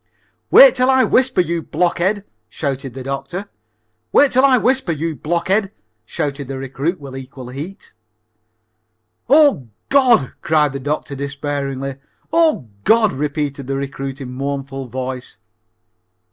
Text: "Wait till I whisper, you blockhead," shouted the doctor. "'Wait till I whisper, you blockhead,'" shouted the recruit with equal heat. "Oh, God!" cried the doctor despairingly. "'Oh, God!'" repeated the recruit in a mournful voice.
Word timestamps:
"Wait 0.49 0.73
till 0.73 0.89
I 0.89 1.03
whisper, 1.03 1.41
you 1.41 1.61
blockhead," 1.61 2.25
shouted 2.49 2.95
the 2.95 3.03
doctor. 3.03 3.49
"'Wait 4.11 4.31
till 4.31 4.43
I 4.43 4.57
whisper, 4.57 4.91
you 4.91 5.15
blockhead,'" 5.15 5.71
shouted 6.05 6.47
the 6.47 6.57
recruit 6.57 6.99
with 6.99 7.15
equal 7.15 7.49
heat. 7.49 7.93
"Oh, 9.29 9.67
God!" 9.89 10.33
cried 10.41 10.73
the 10.73 10.79
doctor 10.79 11.13
despairingly. 11.13 11.97
"'Oh, 12.33 12.67
God!'" 12.83 13.13
repeated 13.13 13.67
the 13.67 13.75
recruit 13.75 14.19
in 14.19 14.27
a 14.27 14.31
mournful 14.31 14.87
voice. 14.87 15.37